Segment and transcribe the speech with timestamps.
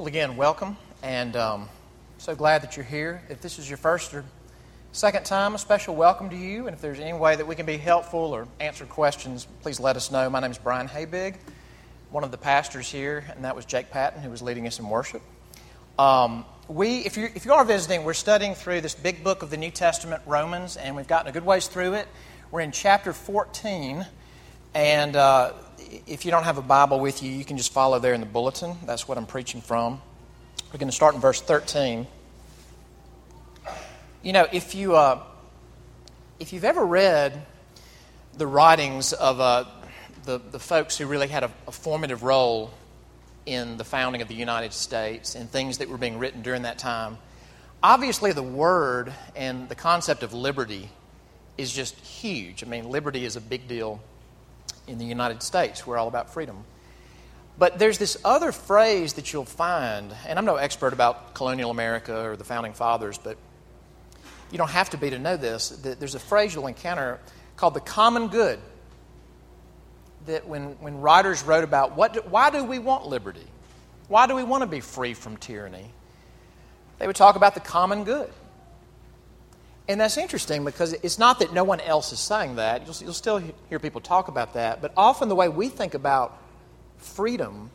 [0.00, 1.68] Well, again, welcome, and um,
[2.16, 3.22] so glad that you're here.
[3.28, 4.24] If this is your first or
[4.92, 6.66] second time, a special welcome to you.
[6.66, 9.96] And if there's any way that we can be helpful or answer questions, please let
[9.96, 10.30] us know.
[10.30, 11.36] My name is Brian Habig,
[12.10, 14.88] one of the pastors here, and that was Jake Patton, who was leading us in
[14.88, 15.20] worship.
[15.98, 19.50] Um, we, if, you if you are visiting, we're studying through this big book of
[19.50, 22.08] the New Testament, Romans, and we've gotten a good ways through it.
[22.50, 24.06] We're in chapter 14,
[24.72, 25.52] and uh,
[26.06, 28.26] if you don't have a Bible with you, you can just follow there in the
[28.26, 28.76] bulletin.
[28.84, 30.00] That's what I'm preaching from.
[30.72, 32.06] We're going to start in verse 13.
[34.22, 35.22] You know, if, you, uh,
[36.38, 37.46] if you've ever read
[38.36, 39.64] the writings of uh,
[40.24, 42.70] the, the folks who really had a, a formative role
[43.46, 46.78] in the founding of the United States and things that were being written during that
[46.78, 47.18] time,
[47.82, 50.90] obviously the word and the concept of liberty
[51.58, 52.62] is just huge.
[52.62, 54.00] I mean, liberty is a big deal
[54.90, 55.86] in the United States.
[55.86, 56.64] We're all about freedom.
[57.58, 62.24] But there's this other phrase that you'll find, and I'm no expert about colonial America
[62.24, 63.36] or the founding fathers, but
[64.50, 65.68] you don't have to be to know this.
[65.68, 67.20] That There's a phrase you'll encounter
[67.56, 68.58] called the common good.
[70.26, 73.46] That when, when writers wrote about what do, why do we want liberty?
[74.08, 75.90] Why do we want to be free from tyranny?
[76.98, 78.30] They would talk about the common good.
[79.90, 82.86] And that's interesting because it's not that no one else is saying that.
[82.86, 84.80] You'll, you'll still hear people talk about that.
[84.80, 86.40] But often the way we think about
[86.98, 87.72] freedom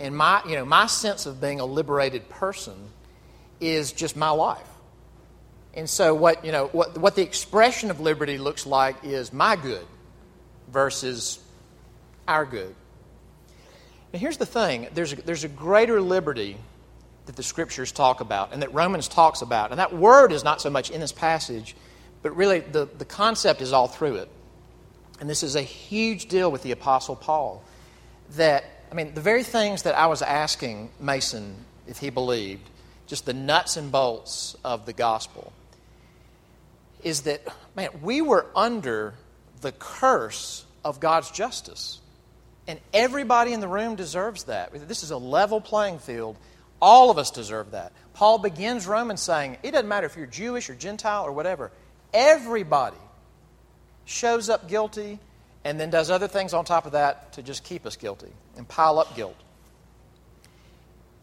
[0.00, 2.74] and my, you know, my sense of being a liberated person
[3.60, 4.66] is just my life.
[5.72, 9.54] And so what, you know, what, what the expression of liberty looks like is my
[9.54, 9.86] good
[10.66, 11.38] versus
[12.26, 12.74] our good.
[14.12, 16.56] Now here's the thing there's a, there's a greater liberty
[17.26, 19.70] that the scriptures talk about and that Romans talks about.
[19.70, 21.76] And that word is not so much in this passage,
[22.22, 24.28] but really the, the concept is all through it.
[25.20, 27.62] And this is a huge deal with the Apostle Paul.
[28.36, 32.68] That, I mean, the very things that I was asking Mason if he believed,
[33.06, 35.52] just the nuts and bolts of the gospel,
[37.02, 37.42] is that,
[37.74, 39.14] man, we were under
[39.60, 42.00] the curse of God's justice.
[42.66, 44.72] And everybody in the room deserves that.
[44.88, 46.36] This is a level playing field
[46.80, 47.92] all of us deserve that.
[48.14, 51.70] Paul begins Romans saying, it doesn't matter if you're Jewish or Gentile or whatever,
[52.12, 52.96] everybody
[54.04, 55.18] shows up guilty
[55.64, 58.66] and then does other things on top of that to just keep us guilty and
[58.66, 59.36] pile up guilt.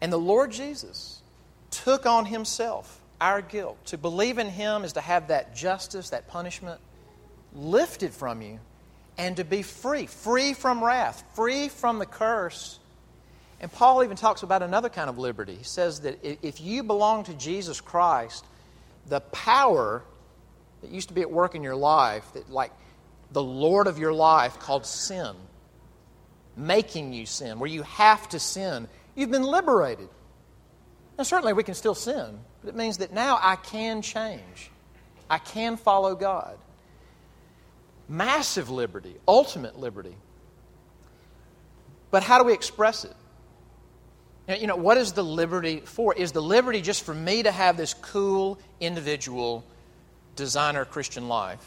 [0.00, 1.20] And the Lord Jesus
[1.70, 3.84] took on himself our guilt.
[3.86, 6.80] To believe in him is to have that justice, that punishment
[7.52, 8.60] lifted from you,
[9.16, 12.78] and to be free, free from wrath, free from the curse
[13.60, 15.56] and Paul even talks about another kind of liberty.
[15.56, 18.44] He says that if you belong to Jesus Christ,
[19.06, 20.02] the power
[20.80, 22.70] that used to be at work in your life, that like
[23.32, 25.34] the Lord of your life called sin,
[26.56, 30.08] making you sin, where you have to sin, you've been liberated.
[31.16, 34.70] Now, certainly we can still sin, but it means that now I can change.
[35.28, 36.56] I can follow God.
[38.08, 40.16] Massive liberty, ultimate liberty.
[42.10, 43.14] But how do we express it?
[44.48, 46.14] You know, what is the liberty for?
[46.14, 49.62] Is the liberty just for me to have this cool, individual,
[50.36, 51.64] designer Christian life?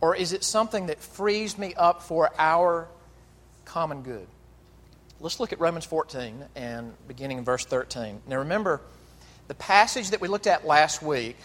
[0.00, 2.88] Or is it something that frees me up for our
[3.64, 4.26] common good?
[5.20, 8.22] Let's look at Romans 14 and beginning in verse 13.
[8.26, 8.80] Now remember,
[9.46, 11.36] the passage that we looked at last week,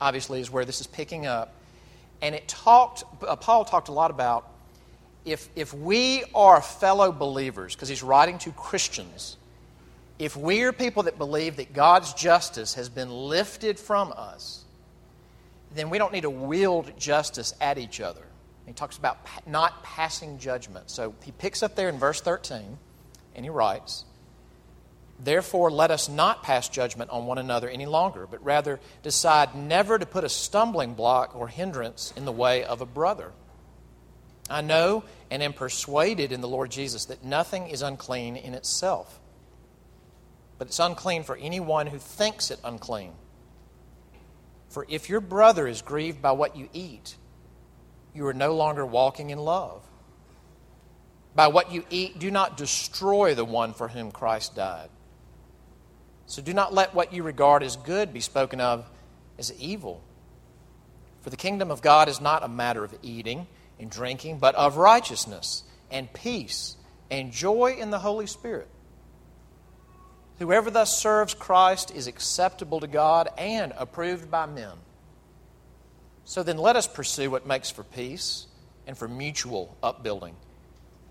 [0.00, 1.54] obviously, is where this is picking up.
[2.22, 4.48] And it talked, uh, Paul talked a lot about
[5.26, 9.36] if, if we are fellow believers, because he's writing to Christians,
[10.18, 14.64] if we are people that believe that God's justice has been lifted from us,
[15.74, 18.22] then we don't need to wield justice at each other.
[18.66, 20.90] He talks about not passing judgment.
[20.90, 22.78] So he picks up there in verse 13
[23.34, 24.04] and he writes,
[25.18, 29.98] Therefore, let us not pass judgment on one another any longer, but rather decide never
[29.98, 33.32] to put a stumbling block or hindrance in the way of a brother.
[34.48, 39.20] I know and am persuaded in the Lord Jesus that nothing is unclean in itself,
[40.58, 43.12] but it's unclean for anyone who thinks it unclean.
[44.68, 47.16] For if your brother is grieved by what you eat,
[48.14, 49.82] you are no longer walking in love.
[51.34, 54.88] By what you eat, do not destroy the one for whom Christ died.
[56.26, 58.88] So do not let what you regard as good be spoken of
[59.38, 60.02] as evil.
[61.20, 63.46] For the kingdom of God is not a matter of eating
[63.78, 66.76] and drinking, but of righteousness and peace
[67.10, 68.68] and joy in the Holy Spirit.
[70.38, 74.72] Whoever thus serves Christ is acceptable to God and approved by men.
[76.24, 78.46] So then let us pursue what makes for peace
[78.86, 80.36] and for mutual upbuilding.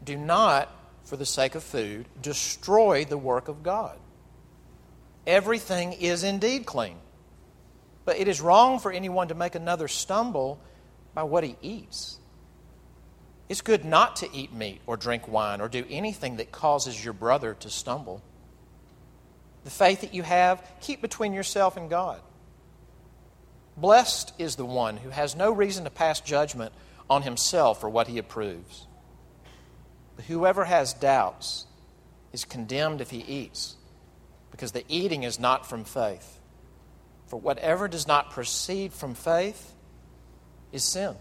[0.04, 0.70] Do not
[1.06, 3.98] for the sake of food destroy the work of God.
[5.26, 6.98] Everything is indeed clean.
[8.04, 10.60] But it is wrong for anyone to make another stumble
[11.16, 12.20] by what he eats.
[13.48, 17.14] It's good not to eat meat or drink wine or do anything that causes your
[17.14, 18.24] brother to stumble.
[19.64, 22.22] The faith that you have, keep between yourself and God.
[23.78, 26.74] Blessed is the one who has no reason to pass judgment
[27.10, 28.88] on himself for what he approves.
[30.16, 31.66] But whoever has doubts
[32.32, 33.76] is condemned if he eats,
[34.50, 36.40] because the eating is not from faith.
[37.28, 39.74] For whatever does not proceed from faith
[40.72, 41.16] is sin.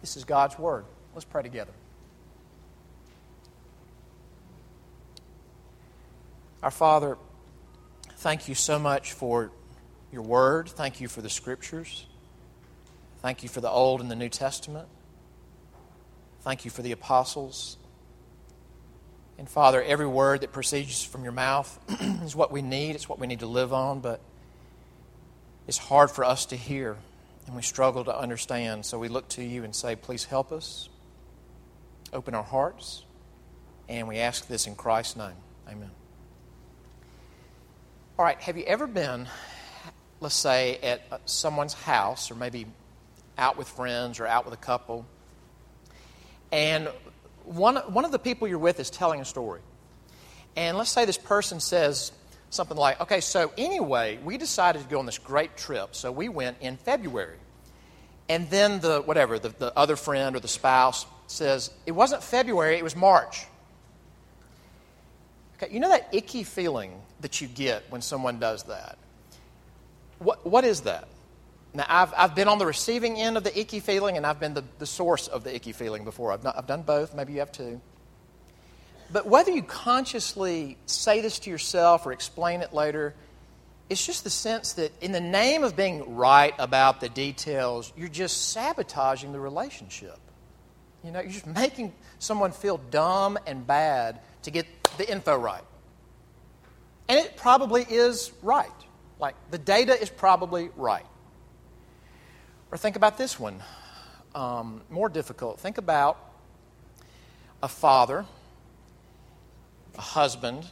[0.00, 0.84] This is God's Word.
[1.14, 1.72] Let's pray together.
[6.62, 7.16] Our Father,
[8.16, 9.50] thank you so much for
[10.12, 10.68] your Word.
[10.68, 12.06] Thank you for the Scriptures.
[13.22, 14.88] Thank you for the Old and the New Testament.
[16.42, 17.76] Thank you for the apostles.
[19.38, 21.78] And Father, every word that proceeds from your mouth
[22.24, 24.20] is what we need, it's what we need to live on, but
[25.66, 26.96] it's hard for us to hear
[27.50, 28.86] and we struggle to understand.
[28.86, 30.88] So we look to you and say, Please help us.
[32.12, 33.02] Open our hearts.
[33.88, 35.34] And we ask this in Christ's name.
[35.68, 35.90] Amen.
[38.16, 39.26] All right, have you ever been,
[40.20, 42.66] let's say, at uh, someone's house or maybe
[43.36, 45.04] out with friends or out with a couple?
[46.52, 46.88] And
[47.42, 49.60] one, one of the people you're with is telling a story.
[50.54, 52.12] And let's say this person says,
[52.50, 55.94] something like, okay, so anyway, we decided to go on this great trip.
[55.94, 57.38] So we went in February.
[58.28, 62.76] And then the, whatever, the, the other friend or the spouse says, it wasn't February,
[62.76, 63.46] it was March.
[65.56, 68.98] Okay, you know that icky feeling that you get when someone does that?
[70.18, 71.08] What, what is that?
[71.72, 74.54] Now, I've, I've been on the receiving end of the icky feeling, and I've been
[74.54, 76.32] the, the source of the icky feeling before.
[76.32, 77.14] I've, not, I've done both.
[77.14, 77.80] Maybe you have too.
[79.12, 83.14] But whether you consciously say this to yourself or explain it later,
[83.88, 88.08] it's just the sense that in the name of being right about the details, you're
[88.08, 90.18] just sabotaging the relationship.
[91.02, 94.66] You know, you're just making someone feel dumb and bad to get
[94.96, 95.64] the info right.
[97.08, 98.68] And it probably is right.
[99.18, 101.06] Like, the data is probably right.
[102.70, 103.60] Or think about this one
[104.34, 105.58] um, more difficult.
[105.58, 106.16] Think about
[107.62, 108.24] a father
[110.00, 110.66] husband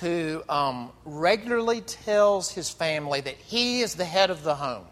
[0.00, 4.86] who um, regularly tells his family that he is the head of the home,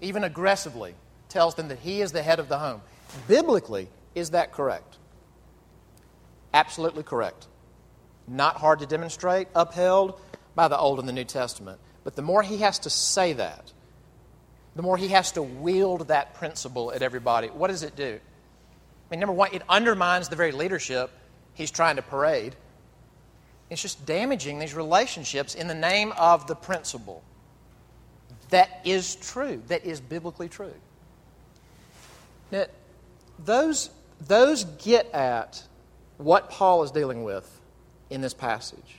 [0.00, 0.94] even aggressively
[1.28, 2.80] tells them that he is the head of the home.
[3.26, 4.96] Biblically, is that correct?
[6.54, 7.46] Absolutely correct.
[8.26, 10.20] Not hard to demonstrate, upheld
[10.54, 11.78] by the Old and the New Testament.
[12.04, 13.72] But the more he has to say that,
[14.76, 18.20] the more he has to wield that principle at everybody, what does it do?
[19.08, 21.10] I mean, number one, it undermines the very leadership
[21.54, 22.54] he's trying to parade.
[23.70, 27.22] It's just damaging these relationships in the name of the principle.
[28.50, 30.74] That is true, that is biblically true.
[32.50, 32.66] Now,
[33.44, 33.90] those,
[34.26, 35.62] those get at
[36.16, 37.60] what Paul is dealing with
[38.10, 38.96] in this passage.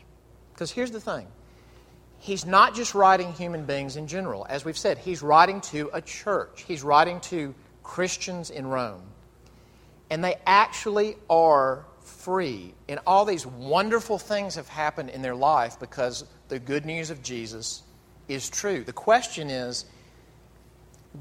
[0.53, 1.27] Because here's the thing
[2.19, 4.45] he's not just writing human beings in general.
[4.50, 7.53] As we've said, he's writing to a church, he's writing to
[7.83, 9.01] Christians in Rome
[10.09, 12.73] and they actually are free.
[12.88, 17.22] And all these wonderful things have happened in their life because the good news of
[17.22, 17.84] Jesus
[18.27, 18.84] is true.
[18.84, 19.86] The question is,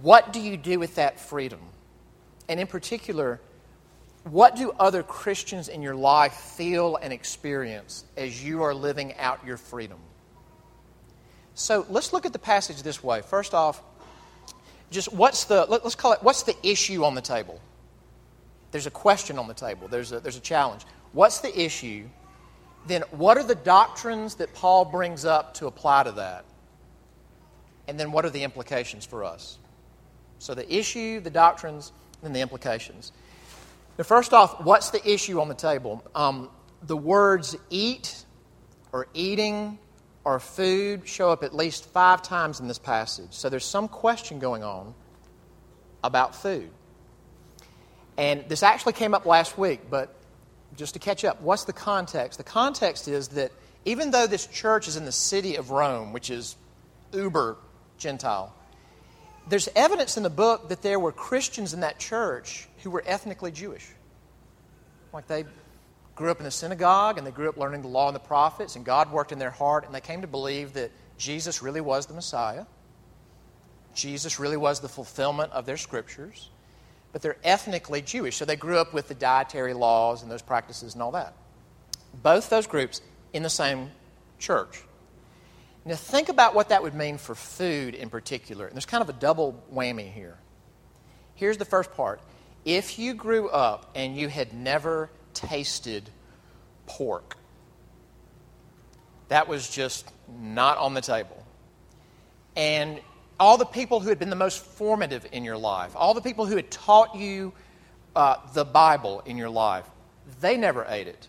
[0.03, 1.61] what do you do with that freedom?
[2.49, 3.41] And in particular,
[4.25, 9.45] what do other Christians in your life feel and experience as you are living out
[9.47, 9.99] your freedom?
[11.55, 13.23] So let's look at the passage this way.
[13.23, 13.83] First off,
[14.91, 17.61] just what's the, let's call it, what's the issue on the table?
[18.71, 20.85] There's a question on the table, there's a, there's a challenge.
[21.13, 22.09] What's the issue?
[22.87, 26.45] Then, what are the doctrines that Paul brings up to apply to that?
[27.87, 29.59] And then, what are the implications for us?
[30.39, 33.13] So, the issue, the doctrines, and the implications.
[33.99, 36.05] Now, first off, what's the issue on the table?
[36.15, 36.51] Um,
[36.83, 38.25] the words eat
[38.93, 39.79] or eating
[40.25, 43.33] or food show up at least five times in this passage.
[43.33, 44.95] So, there's some question going on
[46.05, 46.71] about food.
[48.19, 50.13] And this actually came up last week, but
[50.77, 52.37] just to catch up, what's the context?
[52.37, 53.53] The context is that
[53.85, 56.57] even though this church is in the city of Rome, which is
[57.13, 57.57] uber
[57.97, 58.53] Gentile,
[59.49, 63.53] there's evidence in the book that there were Christians in that church who were ethnically
[63.53, 63.87] Jewish.
[65.13, 65.45] Like they
[66.17, 68.75] grew up in the synagogue and they grew up learning the law and the prophets,
[68.75, 72.07] and God worked in their heart, and they came to believe that Jesus really was
[72.07, 72.67] the Messiah.
[73.95, 76.51] Jesus really was the fulfillment of their scriptures.
[77.13, 78.37] But they're ethnically Jewish.
[78.37, 81.35] So they grew up with the dietary laws and those practices and all that.
[82.23, 83.01] Both those groups
[83.33, 83.91] in the same
[84.39, 84.83] church.
[85.85, 88.67] Now, think about what that would mean for food in particular.
[88.67, 90.37] And there's kind of a double whammy here.
[91.35, 92.21] Here's the first part
[92.65, 96.11] if you grew up and you had never tasted
[96.87, 97.37] pork,
[99.29, 100.11] that was just
[100.41, 101.47] not on the table.
[102.57, 103.01] And
[103.41, 106.47] all the people who had been the most formative in your life, all the people
[106.47, 107.53] who had taught you
[108.17, 109.85] uh, the Bible in your life,
[110.41, 111.29] they never ate it.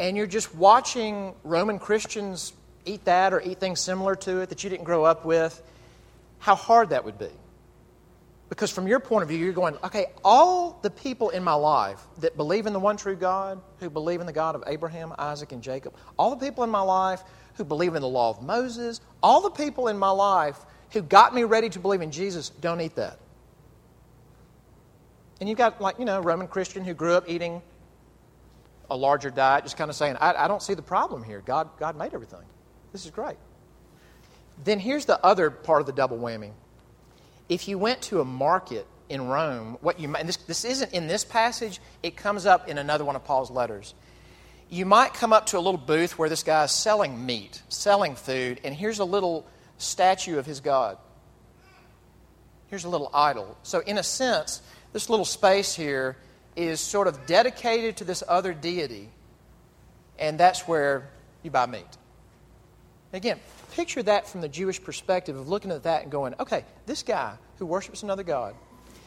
[0.00, 2.52] And you're just watching Roman Christians
[2.84, 5.62] eat that or eat things similar to it that you didn't grow up with,
[6.38, 7.30] how hard that would be.
[8.48, 12.00] Because from your point of view, you're going, okay, all the people in my life
[12.18, 15.52] that believe in the one true God, who believe in the God of Abraham, Isaac,
[15.52, 17.22] and Jacob, all the people in my life
[17.54, 20.58] who believe in the law of Moses, all the people in my life
[20.94, 23.18] who got me ready to believe in Jesus don't eat that.
[25.40, 27.60] And you've got, like, you know, Roman Christian who grew up eating
[28.90, 31.42] a larger diet, just kind of saying, I, I don't see the problem here.
[31.44, 32.40] God, God made everything.
[32.92, 33.36] This is great.
[34.62, 36.52] Then here's the other part of the double whammy.
[37.48, 41.08] If you went to a market in Rome, what you and this, this isn't in
[41.08, 43.94] this passage, it comes up in another one of Paul's letters.
[44.70, 48.14] You might come up to a little booth where this guy is selling meat, selling
[48.14, 49.46] food, and here's a little
[49.78, 50.98] statue of his God.
[52.68, 53.56] Here's a little idol.
[53.62, 54.62] So, in a sense,
[54.92, 56.16] this little space here
[56.56, 59.08] is sort of dedicated to this other deity,
[60.18, 61.08] and that's where
[61.42, 61.84] you buy meat.
[63.12, 63.38] Again,
[63.72, 67.34] picture that from the Jewish perspective of looking at that and going, okay, this guy
[67.58, 68.54] who worships another God,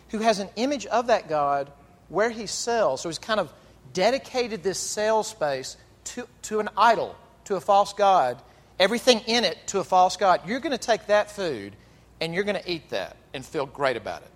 [0.10, 1.72] who has an image of that God
[2.10, 3.52] where he sells, so he's kind of
[3.94, 8.42] dedicated this sale space to, to an idol, to a false God,
[8.80, 10.42] everything in it to a false God.
[10.48, 11.76] You're going to take that food
[12.20, 14.32] and you're going to eat that and feel great about it.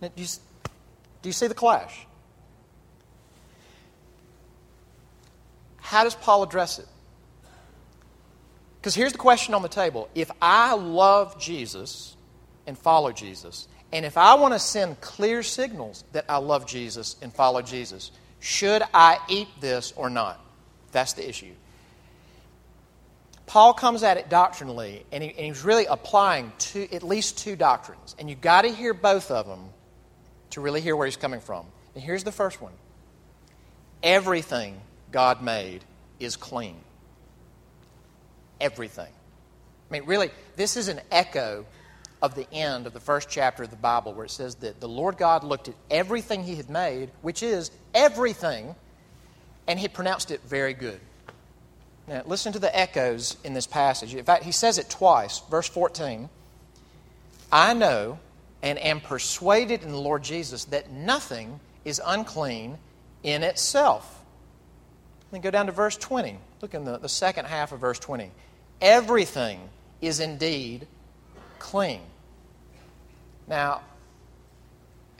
[0.00, 0.28] Now, do, you,
[1.22, 2.06] do you see the clash?
[5.78, 6.86] How does Paul address it?
[8.80, 12.16] Because here's the question on the table if I love Jesus
[12.66, 17.16] and follow Jesus, and if I want to send clear signals that I love Jesus
[17.22, 20.40] and follow Jesus, should I eat this or not?
[20.92, 21.52] That's the issue.
[23.46, 26.52] Paul comes at it doctrinally, and, he, and he's really applying
[26.92, 28.16] at least two doctrines.
[28.18, 29.70] And you've got to hear both of them
[30.50, 31.66] to really hear where he's coming from.
[31.94, 32.72] And here's the first one
[34.02, 34.80] everything
[35.12, 35.84] God made
[36.18, 36.76] is clean
[38.60, 39.08] everything.
[39.08, 41.64] I mean, really, this is an echo
[42.22, 44.88] of the end of the first chapter of the Bible where it says that the
[44.88, 48.74] Lord God looked at everything He had made, which is everything,
[49.66, 51.00] and He pronounced it very good.
[52.08, 54.14] Now, listen to the echoes in this passage.
[54.14, 55.40] In fact, He says it twice.
[55.50, 56.28] Verse 14
[57.52, 58.18] I know
[58.62, 62.78] and am persuaded in the Lord Jesus that nothing is unclean
[63.22, 64.24] in itself.
[65.30, 66.38] Then go down to verse 20.
[66.60, 68.30] Look in the, the second half of verse 20
[68.80, 69.60] everything
[70.00, 70.86] is indeed
[71.58, 72.00] clean.
[73.46, 73.82] Now,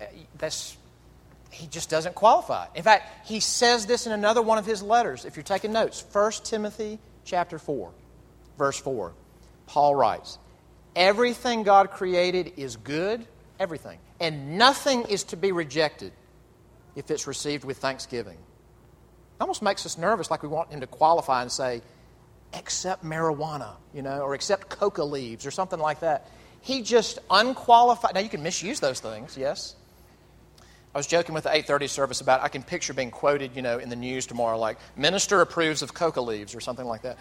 [0.00, 0.76] eh, that's
[1.56, 2.66] he just doesn't qualify.
[2.74, 5.24] In fact, he says this in another one of his letters.
[5.24, 7.90] If you're taking notes, 1 Timothy chapter 4,
[8.58, 9.12] verse 4.
[9.66, 10.38] Paul writes,
[10.94, 13.26] Everything God created is good,
[13.58, 16.12] everything, and nothing is to be rejected
[16.94, 18.36] if it's received with thanksgiving.
[18.36, 21.82] It almost makes us nervous, like we want him to qualify and say,
[22.52, 26.30] except marijuana, you know, or except coca leaves or something like that.
[26.60, 28.14] He just unqualified.
[28.14, 29.74] Now you can misuse those things, yes.
[30.96, 33.76] I was joking with the 8:30 service about I can picture being quoted, you know,
[33.76, 37.18] in the news tomorrow, like minister approves of coca leaves or something like that.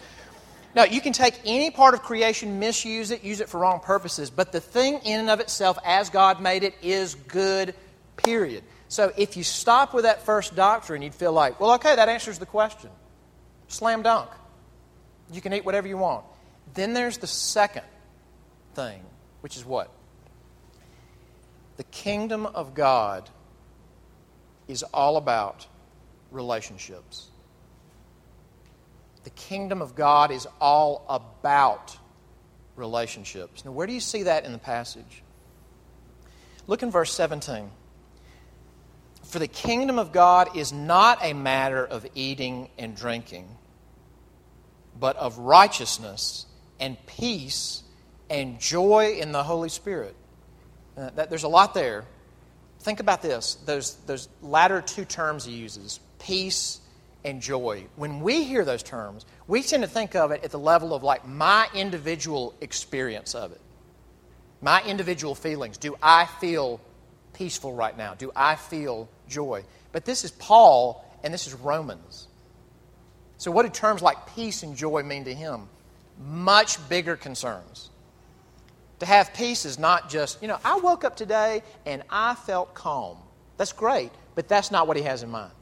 [0.74, 4.30] Now you can take any part of creation, misuse it, use it for wrong purposes,
[4.30, 7.74] but the thing in and of itself, as God made it, is good.
[8.16, 8.64] Period.
[8.88, 12.38] So if you stop with that first doctrine, you'd feel like, well, okay, that answers
[12.38, 12.88] the question.
[13.68, 14.30] Slam dunk.
[15.30, 16.24] You can eat whatever you want.
[16.72, 17.84] Then there's the second
[18.72, 19.02] thing,
[19.42, 19.90] which is what?
[21.76, 23.28] The kingdom of God
[24.68, 25.66] is all about
[26.30, 27.28] relationships.
[29.24, 31.96] The kingdom of God is all about
[32.76, 33.64] relationships.
[33.64, 35.22] Now, where do you see that in the passage?
[36.66, 37.70] Look in verse 17.
[39.24, 43.48] For the kingdom of God is not a matter of eating and drinking
[44.98, 46.46] but of righteousness
[46.80, 47.82] and peace
[48.30, 50.14] and joy in the Holy Spirit.
[50.96, 52.04] Uh, that, there's a lot there.
[52.80, 56.80] Think about this those, those latter two terms he uses peace
[57.24, 57.84] and joy.
[57.96, 61.02] When we hear those terms, we tend to think of it at the level of
[61.02, 63.60] like my individual experience of it,
[64.60, 65.76] my individual feelings.
[65.76, 66.80] Do I feel
[67.34, 68.14] peaceful right now?
[68.14, 69.64] Do I feel joy?
[69.92, 72.28] But this is Paul, and this is Romans.
[73.38, 75.68] So, what do terms like peace and joy mean to him?
[76.18, 77.90] Much bigger concerns.
[79.00, 82.74] To have peace is not just, you know, I woke up today and I felt
[82.74, 83.18] calm.
[83.58, 85.52] That's great, but that's not what he has in mind.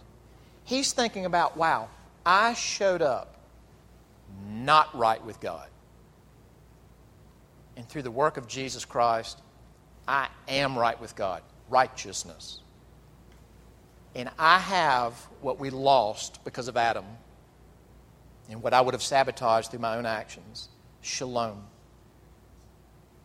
[0.64, 1.88] He's thinking about, wow,
[2.24, 3.36] I showed up
[4.48, 5.68] not right with God.
[7.76, 9.40] And through the work of Jesus Christ,
[10.06, 11.42] I am right with God.
[11.68, 12.60] Righteousness.
[14.14, 17.04] And I have what we lost because of Adam
[18.48, 20.68] and what I would have sabotaged through my own actions
[21.00, 21.64] shalom.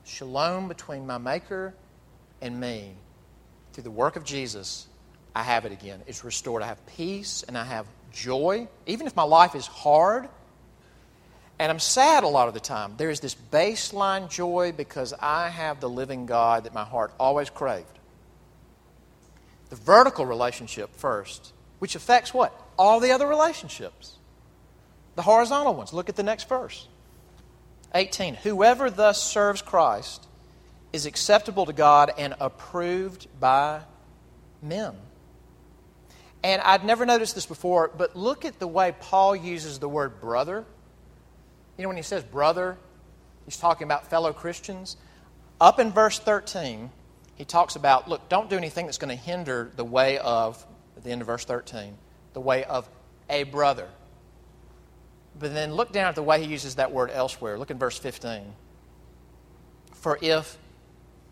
[0.04, 1.74] Shalom between my Maker
[2.42, 2.96] and me.
[3.74, 4.88] Through the work of Jesus,
[5.36, 6.02] I have it again.
[6.08, 6.64] It's restored.
[6.64, 8.68] I have peace and I have joy.
[8.86, 10.28] Even if my life is hard
[11.60, 15.50] and I'm sad a lot of the time, there is this baseline joy because I
[15.50, 17.86] have the living God that my heart always craved.
[19.70, 22.54] The vertical relationship first, which affects what?
[22.78, 24.18] All the other relationships.
[25.16, 25.94] The horizontal ones.
[25.94, 26.88] Look at the next verse.
[27.94, 28.36] 18.
[28.36, 30.28] Whoever thus serves Christ
[30.94, 33.82] is acceptable to God and approved by
[34.62, 34.96] men.
[36.44, 40.22] And I'd never noticed this before, but look at the way Paul uses the word
[40.22, 40.66] brother.
[41.78, 42.78] You know, when he says brother,
[43.46, 44.96] he's talking about fellow Christians.
[45.60, 46.90] Up in verse 13,
[47.36, 50.66] he talks about look, don't do anything that's going to hinder the way of,
[50.96, 51.98] at the end of verse 13,
[52.34, 52.90] the way of
[53.30, 53.88] a brother.
[55.40, 57.58] But then look down at the way he uses that word elsewhere.
[57.58, 58.54] Look in verse 15.
[59.94, 60.58] For if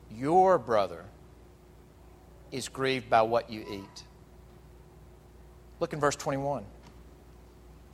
[0.09, 1.05] your brother
[2.51, 4.03] is grieved by what you eat,
[5.79, 6.65] Look in verse 21.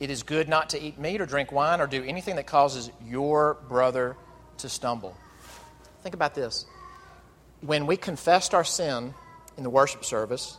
[0.00, 2.90] It is good not to eat meat or drink wine or do anything that causes
[3.06, 4.16] your brother
[4.58, 5.16] to stumble.
[6.02, 6.66] Think about this.
[7.60, 9.14] When we confessed our sin
[9.56, 10.58] in the worship service,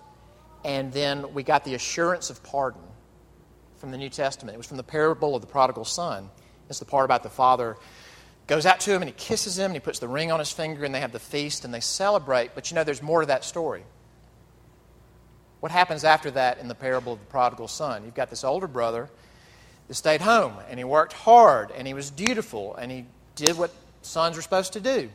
[0.64, 2.82] and then we got the assurance of pardon
[3.86, 6.32] from the New Testament, it was from the parable of the prodigal son.
[6.72, 7.78] It's the part about the father
[8.48, 10.52] goes out to him and he kisses him and he puts the ring on his
[10.52, 12.56] finger and they have the feast and they celebrate.
[12.56, 13.84] But you know, there's more to that story.
[15.60, 18.06] What happens after that in the parable of the prodigal son?
[18.06, 19.08] You've got this older brother
[19.88, 23.72] that stayed home and he worked hard and he was dutiful and he did what
[24.02, 25.12] sons are supposed to do.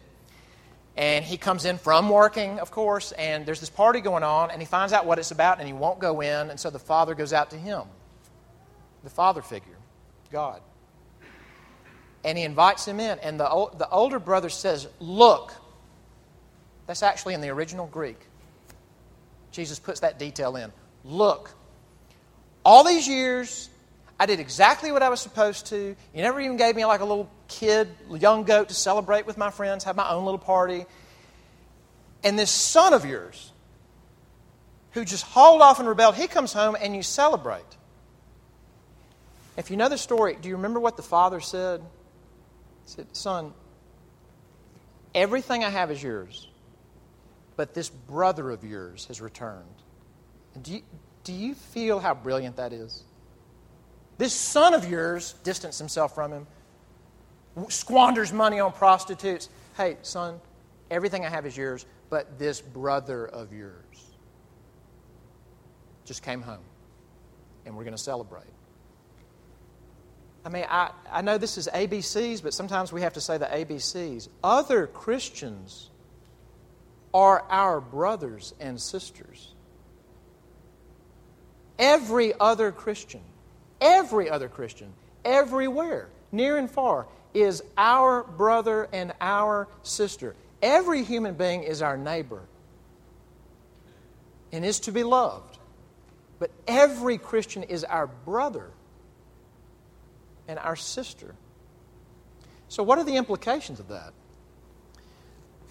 [0.97, 4.63] And he comes in from working, of course, and there's this party going on, and
[4.63, 7.15] he finds out what it's about, and he won't go in, and so the father
[7.15, 7.83] goes out to him,
[9.05, 9.77] the father figure,
[10.31, 10.61] God.
[12.25, 15.55] And he invites him in, and the, the older brother says, Look,
[16.87, 18.19] that's actually in the original Greek.
[19.53, 20.73] Jesus puts that detail in.
[21.05, 21.55] Look,
[22.65, 23.71] all these years,
[24.19, 25.97] I did exactly what I was supposed to.
[26.15, 29.51] You never even gave me like a little kid, young goat to celebrate with my
[29.51, 30.85] friends, have my own little party.
[32.23, 33.51] And this son of yours,
[34.93, 37.65] who just hauled off and rebelled, he comes home and you celebrate.
[39.61, 41.81] If you know the story, do you remember what the father said?
[41.81, 43.53] He said, Son,
[45.15, 46.49] everything I have is yours
[47.61, 49.67] but this brother of yours has returned.
[50.63, 50.83] Do you,
[51.25, 53.05] do you feel how brilliant that is?
[54.17, 56.47] This son of yours distanced himself from him,
[57.69, 59.51] squanders money on prostitutes.
[59.77, 60.41] Hey, son,
[60.91, 64.07] everything I have is yours, but this brother of yours
[66.07, 66.65] just came home,
[67.67, 68.45] and we're going to celebrate.
[70.45, 73.47] I mean, I, I know this is ABCs, but sometimes we have to say the
[73.47, 74.29] ABCs.
[74.43, 75.91] Other Christians
[77.13, 79.55] are our brothers and sisters.
[81.79, 83.21] Every other Christian,
[83.81, 84.93] every other Christian,
[85.25, 90.35] everywhere, near and far, is our brother and our sister.
[90.63, 92.43] Every human being is our neighbor
[94.53, 95.59] and is to be loved.
[96.39, 98.71] But every Christian is our brother
[100.51, 101.35] and our sister.
[102.69, 104.13] So, what are the implications of that?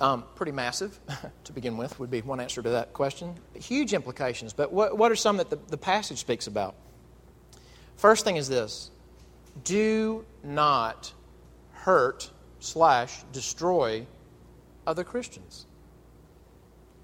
[0.01, 0.97] Um, pretty massive
[1.43, 3.35] to begin with, would be one answer to that question.
[3.53, 6.75] Huge implications, but what, what are some that the, the passage speaks about?
[7.97, 8.91] First thing is this
[9.65, 11.11] do not
[11.71, 14.05] hurt slash destroy
[14.87, 15.65] other Christians.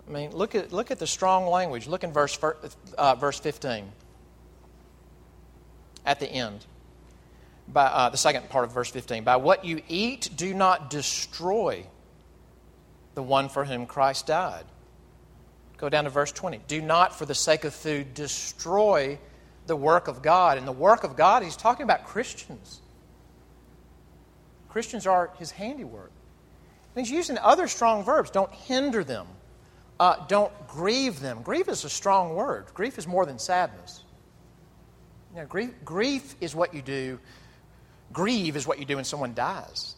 [0.08, 1.88] I mean, look at, look at the strong language.
[1.88, 2.38] Look in verse,
[2.98, 3.92] uh, verse 15
[6.06, 6.66] at the end.
[7.68, 9.24] By, uh, the second part of verse 15.
[9.24, 11.86] By what you eat, do not destroy
[13.16, 14.66] the one for whom Christ died.
[15.78, 16.62] Go down to verse 20.
[16.68, 19.20] Do not, for the sake of food, destroy
[19.68, 20.58] the work of God.
[20.58, 22.82] And the work of God, he's talking about Christians.
[24.70, 26.12] Christians are his handiwork.
[26.96, 28.30] And he's using other strong verbs.
[28.30, 29.28] Don't hinder them.
[30.00, 31.42] Uh, don't grieve them.
[31.42, 32.66] Grief is a strong word.
[32.74, 34.04] Grief is more than sadness.
[35.34, 37.20] You know, grief, grief is what you do.
[38.14, 39.96] Grieve is what you do when someone dies.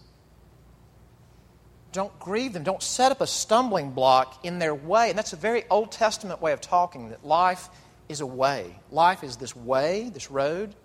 [1.91, 2.63] Don't grieve them.
[2.63, 5.09] Don't set up a stumbling block in their way.
[5.09, 7.69] And that's a very Old Testament way of talking that life
[8.09, 8.79] is a way.
[8.91, 10.75] Life is this way, this road.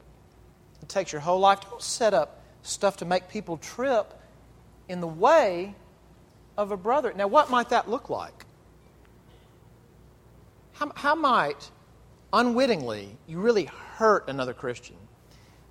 [0.81, 1.61] It takes your whole life.
[1.69, 4.13] Don't set up stuff to make people trip
[4.89, 5.75] in the way
[6.57, 7.13] of a brother.
[7.15, 8.47] Now, what might that look like?
[10.73, 11.71] How, how might,
[12.33, 14.97] unwittingly, you really hurt another Christian?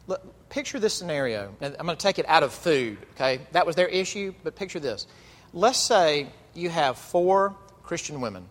[0.08, 1.56] Look, picture this scenario.
[1.62, 3.40] I'm going to take it out of food, okay?
[3.54, 5.08] That was their issue, but picture this.
[5.54, 8.46] Let's say you have four Christian women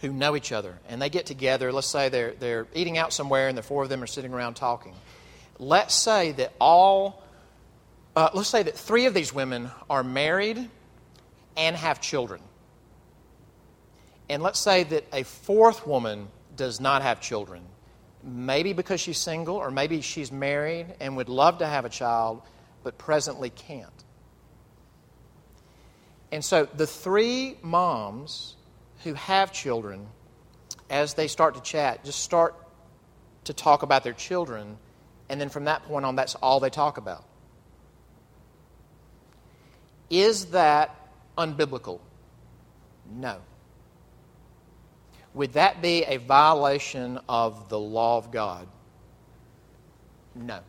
[0.00, 1.70] who know each other and they get together.
[1.72, 4.54] Let's say they're, they're eating out somewhere and the four of them are sitting around
[4.54, 4.94] talking.
[5.58, 7.22] Let's say that all,
[8.16, 10.68] uh, let's say that three of these women are married
[11.56, 12.40] and have children.
[14.30, 17.62] And let's say that a fourth woman does not have children.
[18.26, 22.40] Maybe because she's single, or maybe she's married and would love to have a child,
[22.82, 23.90] but presently can't.
[26.32, 28.56] And so the three moms
[29.04, 30.06] who have children,
[30.88, 32.54] as they start to chat, just start
[33.44, 34.78] to talk about their children,
[35.28, 37.24] and then from that point on, that's all they talk about.
[40.08, 40.96] Is that
[41.36, 42.00] unbiblical?
[43.10, 43.38] No.
[45.34, 48.68] Would that be a violation of the law of God?
[50.34, 50.60] No.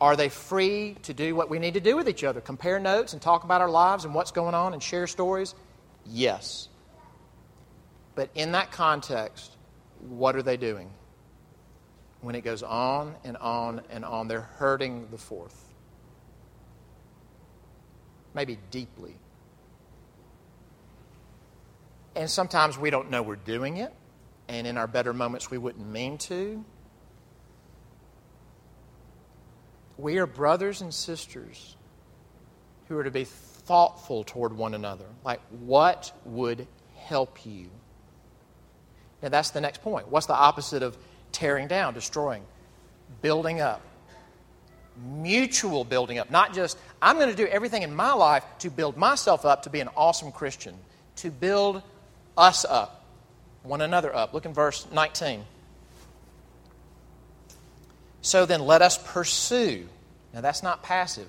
[0.00, 2.40] Are they free to do what we need to do with each other?
[2.40, 5.54] Compare notes and talk about our lives and what's going on and share stories?
[6.06, 6.68] Yes.
[8.14, 9.56] But in that context,
[10.08, 10.90] what are they doing?
[12.20, 15.68] When it goes on and on and on, they're hurting the fourth.
[18.34, 19.14] Maybe deeply.
[22.16, 23.92] And sometimes we don't know we're doing it,
[24.48, 26.64] and in our better moments we wouldn't mean to.
[29.98, 31.76] We are brothers and sisters
[32.88, 35.06] who are to be thoughtful toward one another.
[35.24, 37.70] Like, what would help you?
[39.22, 40.08] Now, that's the next point.
[40.08, 40.98] What's the opposite of
[41.32, 42.44] tearing down, destroying?
[43.22, 43.80] Building up.
[45.02, 46.30] Mutual building up.
[46.30, 49.70] Not just, I'm going to do everything in my life to build myself up to
[49.70, 50.76] be an awesome Christian,
[51.16, 51.82] to build
[52.36, 53.04] us up,
[53.62, 54.34] one another up.
[54.34, 55.44] Look in verse 19.
[58.22, 59.86] So then let us pursue.
[60.32, 61.28] Now that's not passive,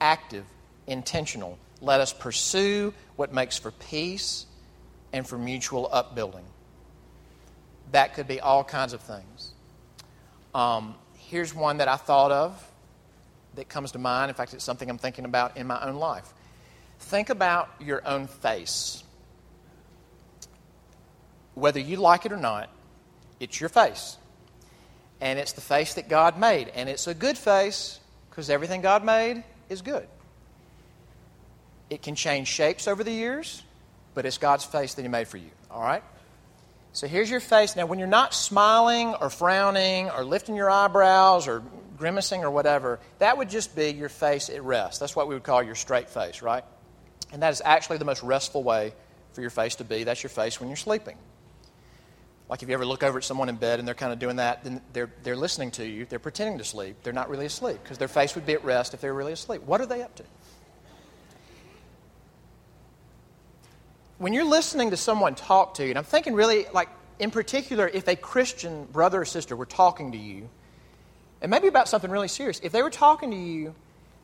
[0.00, 0.44] active,
[0.86, 1.58] intentional.
[1.80, 4.46] Let us pursue what makes for peace
[5.12, 6.44] and for mutual upbuilding.
[7.92, 9.52] That could be all kinds of things.
[10.54, 12.70] Um, here's one that I thought of
[13.54, 14.30] that comes to mind.
[14.30, 16.32] In fact, it's something I'm thinking about in my own life.
[17.00, 19.02] Think about your own face
[21.60, 22.68] whether you like it or not,
[23.40, 24.16] it's your face.
[25.20, 26.68] And it's the face that God made.
[26.68, 27.98] And it's a good face
[28.30, 30.06] because everything God made is good.
[31.90, 33.62] It can change shapes over the years,
[34.14, 35.50] but it's God's face that He made for you.
[35.70, 36.02] All right?
[36.92, 37.76] So here's your face.
[37.76, 41.62] Now, when you're not smiling or frowning or lifting your eyebrows or
[41.96, 45.00] grimacing or whatever, that would just be your face at rest.
[45.00, 46.64] That's what we would call your straight face, right?
[47.32, 48.92] And that is actually the most restful way
[49.32, 50.04] for your face to be.
[50.04, 51.16] That's your face when you're sleeping.
[52.48, 54.36] Like if you ever look over at someone in bed and they're kind of doing
[54.36, 56.06] that, then they're, they're listening to you.
[56.06, 56.96] They're pretending to sleep.
[57.02, 59.34] They're not really asleep because their face would be at rest if they were really
[59.34, 59.62] asleep.
[59.62, 60.24] What are they up to?
[64.16, 67.86] When you're listening to someone talk to you, and I'm thinking really like in particular
[67.86, 70.48] if a Christian brother or sister were talking to you,
[71.40, 73.74] and maybe about something really serious, if they were talking to you,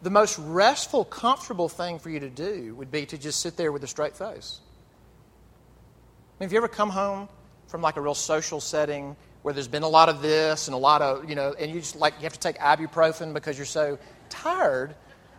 [0.02, 3.70] the most restful, comfortable thing for you to do would be to just sit there
[3.70, 4.60] with a straight face.
[4.60, 7.28] I mean, have you ever come home
[7.74, 10.78] from like a real social setting where there's been a lot of this and a
[10.78, 13.66] lot of, you know, and you just like you have to take ibuprofen because you're
[13.66, 14.94] so tired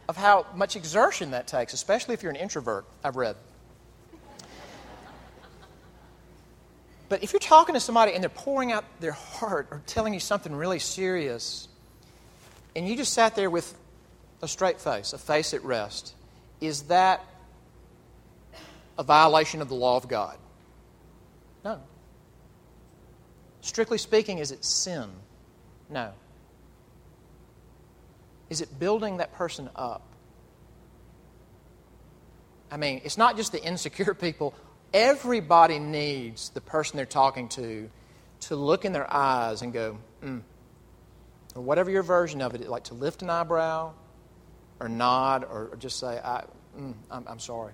[0.09, 3.37] of how much exertion that takes, especially if you're an introvert, I've read.
[7.07, 10.19] But if you're talking to somebody and they're pouring out their heart or telling you
[10.19, 11.69] something really serious,
[12.75, 13.73] and you just sat there with
[14.41, 16.13] a straight face, a face at rest,
[16.59, 17.23] is that
[18.97, 20.37] a violation of the law of God?
[21.63, 21.79] No.
[23.65, 25.09] Strictly speaking, is it sin?
[25.89, 26.11] No.
[28.47, 30.03] Is it building that person up?
[32.69, 34.53] I mean, it's not just the insecure people.
[34.93, 37.89] Everybody needs the person they're talking to
[38.41, 40.43] to look in their eyes and go, mm.
[41.55, 43.93] Or whatever your version of it, like to lift an eyebrow
[44.79, 46.43] or nod or, or just say, I,
[46.77, 47.73] mm, I'm, I'm sorry.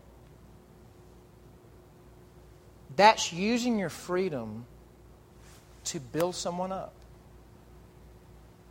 [2.96, 4.66] that's using your freedom
[5.86, 6.94] to build someone up.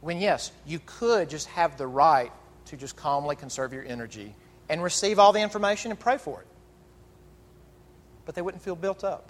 [0.01, 2.33] When, yes, you could just have the right
[2.67, 4.35] to just calmly conserve your energy
[4.69, 6.47] and receive all the information and pray for it.
[8.25, 9.29] But they wouldn't feel built up.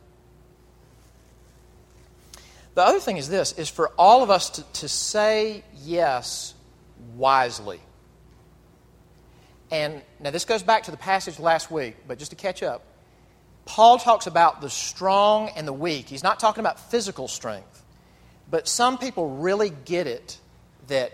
[2.75, 6.55] The other thing is this is for all of us to, to say yes
[7.17, 7.81] wisely.
[9.71, 12.83] And now this goes back to the passage last week, but just to catch up,
[13.71, 16.09] Paul talks about the strong and the weak.
[16.09, 17.85] He's not talking about physical strength.
[18.51, 20.39] But some people really get it
[20.89, 21.13] that,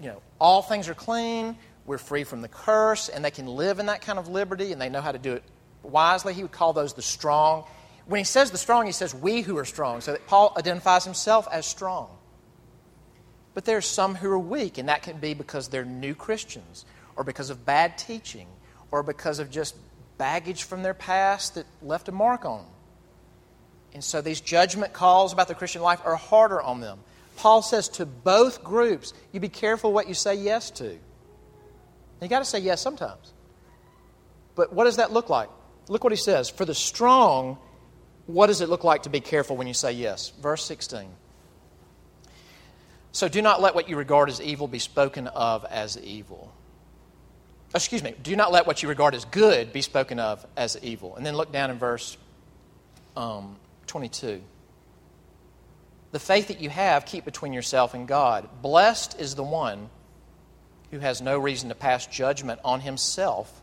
[0.00, 3.80] you know, all things are clean, we're free from the curse, and they can live
[3.80, 5.42] in that kind of liberty, and they know how to do it
[5.82, 6.32] wisely.
[6.32, 7.64] He would call those the strong.
[8.06, 11.04] When he says the strong, he says we who are strong, so that Paul identifies
[11.04, 12.08] himself as strong.
[13.52, 16.86] But there are some who are weak, and that can be because they're new Christians,
[17.14, 18.46] or because of bad teaching,
[18.90, 19.76] or because of just
[20.18, 22.72] baggage from their past that left a mark on them.
[23.94, 26.98] And so these judgment calls about the Christian life are harder on them.
[27.36, 30.98] Paul says to both groups, you be careful what you say yes to.
[32.20, 33.32] You got to say yes sometimes.
[34.56, 35.48] But what does that look like?
[35.88, 36.50] Look what he says.
[36.50, 37.58] For the strong,
[38.26, 40.32] what does it look like to be careful when you say yes?
[40.42, 41.08] Verse 16.
[43.12, 46.52] So do not let what you regard as evil be spoken of as evil.
[47.74, 51.16] Excuse me, do not let what you regard as good be spoken of as evil.
[51.16, 52.16] And then look down in verse
[53.16, 54.40] um, 22.
[56.12, 58.48] The faith that you have, keep between yourself and God.
[58.62, 59.90] Blessed is the one
[60.90, 63.60] who has no reason to pass judgment on himself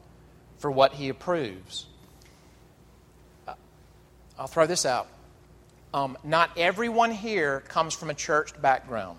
[0.59, 1.87] for what he approves.
[3.47, 3.53] Uh,
[4.37, 5.07] I'll throw this out.
[5.93, 9.17] Um, not everyone here comes from a church background.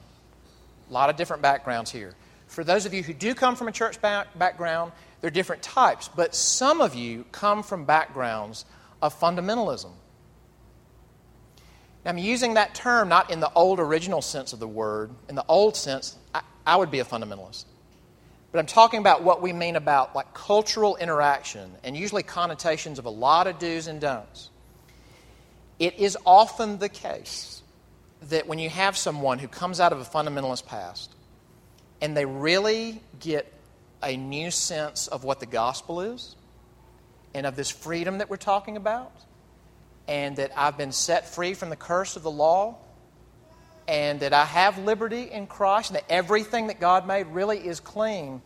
[0.88, 2.14] A lot of different backgrounds here.
[2.46, 5.62] For those of you who do come from a church back- background, there are different
[5.62, 8.64] types, but some of you come from backgrounds
[9.02, 9.90] of fundamentalism.
[12.04, 15.10] Now, I'm using that term not in the old original sense of the word.
[15.28, 17.64] In the old sense, I, I would be a fundamentalist.
[18.52, 23.06] But I'm talking about what we mean about like cultural interaction and usually connotations of
[23.06, 24.50] a lot of do's and don'ts.
[25.80, 27.60] It is often the case
[28.28, 31.15] that when you have someone who comes out of a fundamentalist past
[32.00, 33.52] and they really get
[34.02, 36.36] a new sense of what the gospel is
[37.34, 39.12] and of this freedom that we're talking about,
[40.08, 42.76] and that I've been set free from the curse of the law,
[43.88, 47.80] and that I have liberty in Christ, and that everything that God made really is
[47.80, 48.42] clean.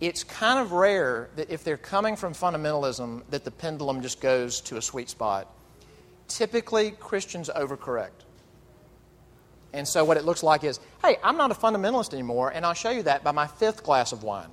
[0.00, 4.60] It's kind of rare that if they're coming from fundamentalism, that the pendulum just goes
[4.62, 5.46] to a sweet spot.
[6.28, 8.24] Typically, Christians overcorrect.
[9.72, 12.74] And so what it looks like is, hey, I'm not a fundamentalist anymore, and I'll
[12.74, 14.48] show you that by my fifth glass of wine.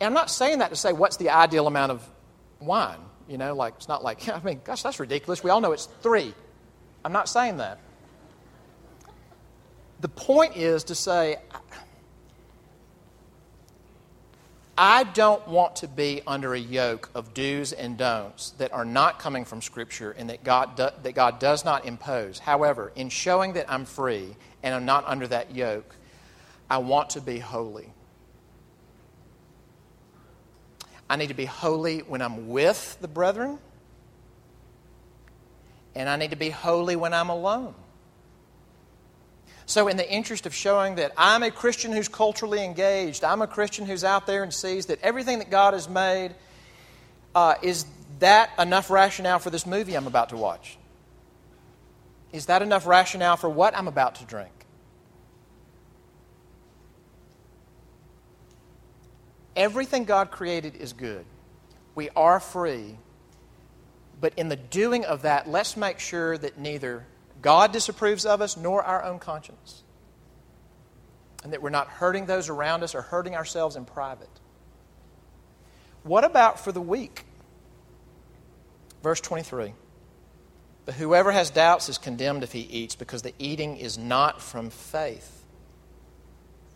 [0.00, 2.08] And I'm not saying that to say what's the ideal amount of
[2.60, 2.98] wine.
[3.28, 5.42] You know, like it's not like, I mean, gosh, that's ridiculous.
[5.42, 6.34] We all know it's three.
[7.04, 7.78] I'm not saying that.
[10.00, 11.36] The point is to say,
[14.78, 19.18] I don't want to be under a yoke of do's and don'ts that are not
[19.18, 22.38] coming from Scripture and that God, do, that God does not impose.
[22.38, 25.94] However, in showing that I'm free and I'm not under that yoke,
[26.68, 27.90] I want to be holy.
[31.08, 33.58] I need to be holy when I'm with the brethren,
[35.94, 37.74] and I need to be holy when I'm alone.
[39.68, 43.48] So, in the interest of showing that I'm a Christian who's culturally engaged, I'm a
[43.48, 46.36] Christian who's out there and sees that everything that God has made,
[47.34, 47.84] uh, is
[48.20, 50.78] that enough rationale for this movie I'm about to watch?
[52.32, 54.52] Is that enough rationale for what I'm about to drink?
[59.56, 61.24] Everything God created is good.
[61.96, 62.98] We are free.
[64.20, 67.04] But in the doing of that, let's make sure that neither
[67.46, 69.84] God disapproves of us, nor our own conscience.
[71.44, 74.40] And that we're not hurting those around us or hurting ourselves in private.
[76.02, 77.24] What about for the weak?
[79.00, 79.74] Verse 23.
[80.86, 84.70] But whoever has doubts is condemned if he eats, because the eating is not from
[84.70, 85.44] faith.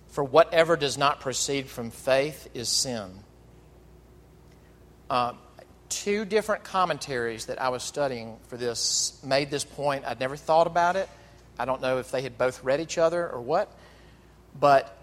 [0.07, 3.11] For whatever does not proceed from faith is sin.
[5.11, 5.33] Uh,
[5.91, 10.05] two different commentaries that I was studying for this made this point.
[10.07, 11.09] I'd never thought about it.
[11.59, 13.71] I don't know if they had both read each other or what.
[14.59, 14.97] But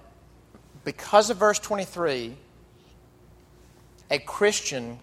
[0.83, 2.35] because of verse 23,
[4.09, 4.99] a Christian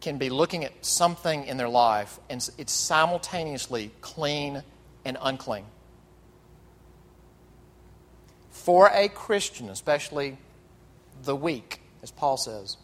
[0.00, 4.62] can be looking at something in their life and it's simultaneously clean
[5.04, 5.64] and unclean.
[8.50, 10.38] For a Christian, especially
[11.22, 12.76] the weak, as Paul says,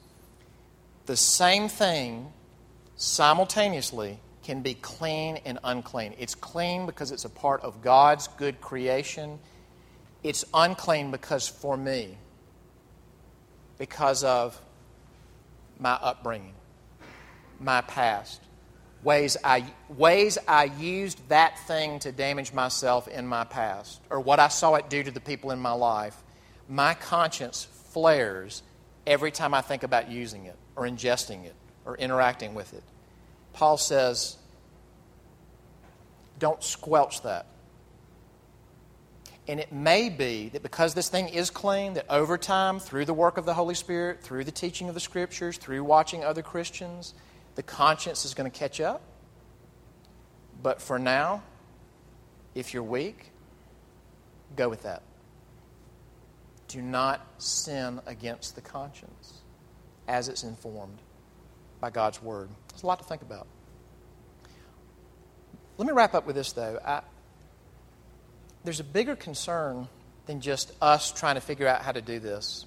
[1.07, 2.33] the same thing
[2.97, 6.15] simultaneously can be clean and unclean.
[6.19, 9.39] It's clean because it's a part of God's good creation.
[10.23, 12.17] It's unclean because for me,
[13.79, 14.61] because of
[15.79, 16.55] my upbringing,
[17.61, 18.41] my past,
[19.03, 24.39] ways I, ways I used that thing to damage myself in my past, or what
[24.39, 26.17] I saw it do to the people in my life,
[26.69, 28.63] my conscience flares
[29.07, 32.83] every time I think about using it, or ingesting it, or interacting with it.
[33.55, 34.37] Paul says,
[36.39, 37.47] don't squelch that.
[39.49, 43.15] And it may be that because this thing is clean, that over time, through the
[43.15, 47.15] work of the Holy Spirit, through the teaching of the Scriptures, through watching other Christians,
[47.55, 49.03] the conscience is going to catch up.
[50.63, 51.43] But for now,
[52.55, 53.31] if you're weak,
[54.57, 55.03] go with that.
[56.69, 59.43] Do not sin against the conscience
[60.09, 60.99] as it's informed
[61.81, 62.49] by God's Word.
[62.69, 63.47] There's a lot to think about.
[65.79, 66.79] Let me wrap up with this, though.
[66.85, 67.03] I,
[68.65, 69.89] there's a bigger concern
[70.27, 72.67] than just us trying to figure out how to do this.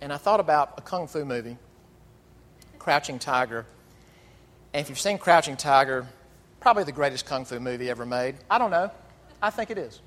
[0.00, 1.56] And I thought about a kung fu movie,
[2.78, 3.66] Crouching Tiger.
[4.72, 6.06] And if you've seen Crouching Tiger,
[6.60, 8.36] probably the greatest kung fu movie ever made.
[8.50, 8.90] I don't know.
[9.42, 10.00] I think it is.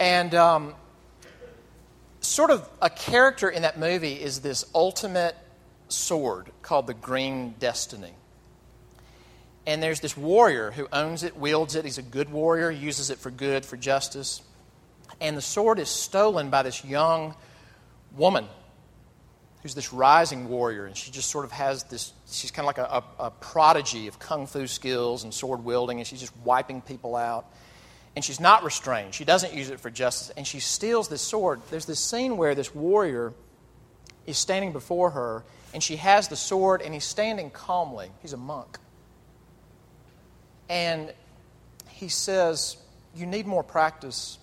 [0.00, 0.74] And um,
[2.38, 5.34] sort of a character in that movie is this ultimate
[5.88, 8.12] sword called the Green Destiny.
[9.66, 11.84] And there's this warrior who owns it, wields it.
[11.84, 14.40] He's a good warrior, uses it for good, for justice.
[15.20, 17.34] And the sword is stolen by this young
[18.16, 18.46] woman
[19.62, 20.86] who's this rising warrior.
[20.86, 24.06] And she just sort of has this, she's kind of like a, a, a prodigy
[24.06, 27.46] of kung fu skills and sword wielding, and she's just wiping people out.
[28.16, 29.14] And she's not restrained.
[29.14, 30.30] She doesn't use it for justice.
[30.36, 31.60] And she steals this sword.
[31.70, 33.32] There's this scene where this warrior
[34.26, 38.10] is standing before her, and she has the sword, and he's standing calmly.
[38.20, 38.78] He's a monk.
[40.68, 41.12] And
[41.88, 42.76] he says,
[43.14, 44.38] You need more practice.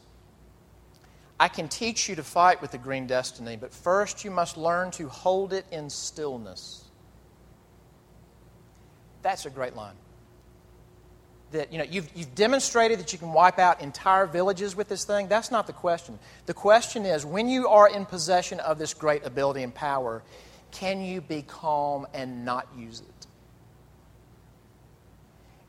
[1.39, 4.91] I can teach you to fight with the green destiny, but first you must learn
[4.91, 6.85] to hold it in stillness.
[9.21, 9.95] That's a great line.
[11.55, 15.05] That, you know, you've, you've demonstrated that you can wipe out entire villages with this
[15.05, 15.27] thing.
[15.27, 16.19] That's not the question.
[16.45, 20.21] The question is when you are in possession of this great ability and power,
[20.71, 23.27] can you be calm and not use it?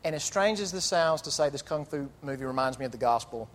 [0.02, 2.92] And as strange as this sounds to say this Kung Fu movie reminds me of
[2.92, 3.48] the gospel,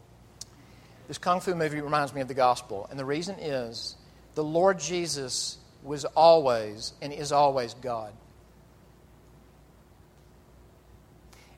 [1.08, 2.88] this Kung Fu movie reminds me of the gospel.
[2.90, 3.96] And the reason is
[4.36, 8.14] the Lord Jesus was always and is always God.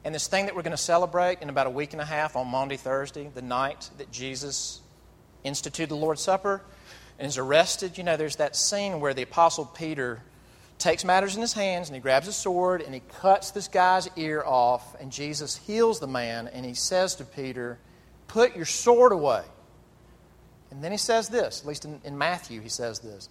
[0.06, 2.36] And this thing that we're going to celebrate in about a week and a half
[2.36, 4.82] on Maundy, Thursday, the night that Jesus
[5.44, 6.62] instituted the Lord's Supper
[7.18, 10.22] and is arrested, you know, there's that scene where the Apostle Peter
[10.78, 14.10] takes matters in his hands and he grabs a sword and he cuts this guy's
[14.18, 15.00] ear off.
[15.00, 17.80] And Jesus heals the man and he says to Peter,
[18.28, 19.44] Put your sword away.
[20.72, 23.30] And then he says this, at least in, in Matthew, he says this.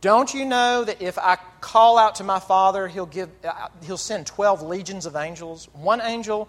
[0.00, 3.96] Don't you know that if I call out to my Father, he'll, give, uh, he'll
[3.96, 5.68] send 12 legions of angels?
[5.72, 6.48] One angel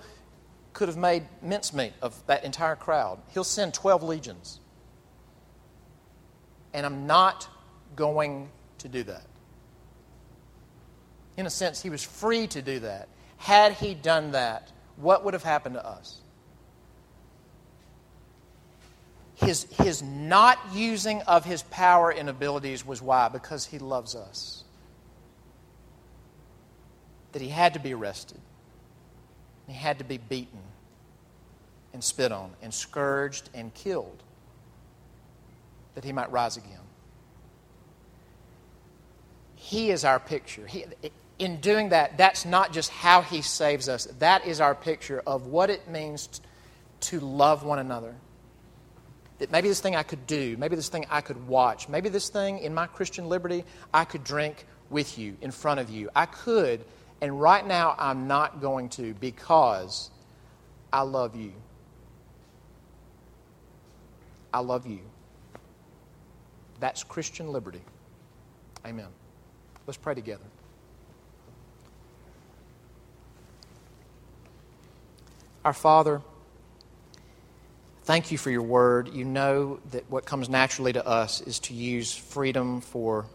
[0.73, 3.19] could have made mincemeat of that entire crowd.
[3.33, 4.59] He'll send 12 legions.
[6.73, 7.47] And I'm not
[7.95, 8.49] going
[8.79, 9.23] to do that
[11.39, 13.07] in a sense, he was free to do that.
[13.37, 16.19] Had he done that, what would have happened to us?
[19.41, 23.29] His, his not using of his power and abilities was why?
[23.29, 24.63] Because he loves us.
[27.31, 28.39] That he had to be arrested,
[29.67, 30.59] he had to be beaten
[31.93, 34.23] and spit on and scourged and killed
[35.95, 36.79] that he might rise again.
[39.55, 40.65] He is our picture.
[40.65, 40.85] He,
[41.39, 45.47] in doing that, that's not just how He saves us, that is our picture of
[45.47, 46.41] what it means
[47.01, 48.15] to love one another.
[49.39, 52.29] That maybe this thing I could do, maybe this thing I could watch, maybe this
[52.29, 56.09] thing in my Christian liberty I could drink with you, in front of you.
[56.15, 56.83] I could,
[57.21, 60.11] and right now I'm not going to because
[60.91, 61.53] I love you.
[64.53, 64.99] I love you.
[66.79, 67.81] That's Christian liberty.
[68.85, 69.07] Amen.
[69.85, 70.45] Let's pray together.
[75.65, 76.21] Our Father,
[78.09, 79.13] thank you for your word.
[79.13, 83.27] You know that what comes naturally to us is to use freedom for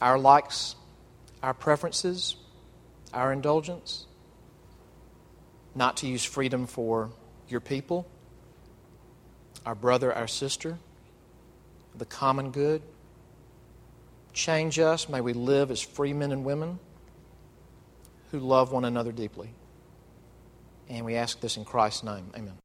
[0.00, 0.74] our likes,
[1.40, 2.34] our preferences,
[3.12, 4.06] our indulgence,
[5.76, 7.12] not to use freedom for
[7.48, 8.04] your people,
[9.64, 10.76] our brother, our sister,
[11.96, 12.82] the common good.
[14.32, 15.08] change us.
[15.08, 16.80] May we live as free men and women
[18.32, 19.50] who love one another deeply.
[20.88, 22.32] And we ask this in Christ's name.
[22.36, 22.63] Amen.